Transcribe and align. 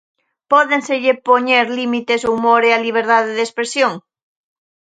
Pódenselle 0.51 1.13
poñer 1.27 1.65
límites 1.79 2.21
ao 2.23 2.33
humor 2.35 2.61
e 2.69 2.69
á 2.77 2.79
liberdade 2.87 3.31
de 3.37 3.45
expresión? 3.47 3.93